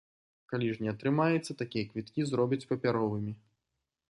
Калі 0.53 0.69
ж 0.77 0.85
не 0.85 0.89
атрымаецца, 0.93 1.57
такія 1.61 1.89
квіткі 1.93 2.27
зробяць 2.31 2.63
папяровымі. 2.73 3.33